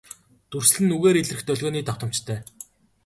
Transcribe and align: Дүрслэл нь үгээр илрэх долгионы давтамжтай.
Дүрслэл 0.49 0.85
нь 0.87 0.93
үгээр 0.95 1.17
илрэх 1.21 1.41
долгионы 1.47 1.79
давтамжтай. 1.85 2.39